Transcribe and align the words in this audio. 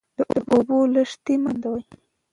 د 0.17 0.19
اوبو 0.51 0.77
لښتې 0.93 1.35
مه 1.37 1.39
بندوئ. 1.53 1.83